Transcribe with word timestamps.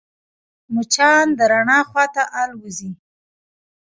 مچان 0.73 1.25
د 1.37 1.39
رڼا 1.51 1.79
خواته 1.89 2.23
الوزي 2.41 2.91